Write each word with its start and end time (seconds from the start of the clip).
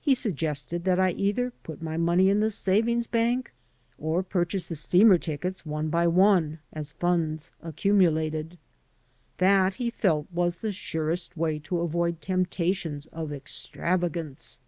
He 0.00 0.14
suggested 0.14 0.84
that 0.84 1.00
I 1.00 1.10
either 1.10 1.50
put 1.50 1.82
my 1.82 1.96
money 1.96 2.30
in 2.30 2.38
the 2.38 2.52
savings 2.52 3.08
bank, 3.08 3.52
or 3.98 4.22
purchase 4.22 4.66
the 4.66 4.76
steamer 4.76 5.18
tickets 5.18 5.66
one 5.66 5.88
by 5.88 6.06
one 6.06 6.60
as 6.72 6.92
funds 6.92 7.50
accumulated. 7.60 8.58
That, 9.38 9.74
he 9.74 9.90
felt, 9.90 10.28
was 10.32 10.54
the 10.58 10.70
surest 10.70 11.36
way 11.36 11.58
to 11.58 11.80
avoid 11.80 12.20
temptations 12.20 13.06
of 13.06 13.32
extravagance. 13.32 14.60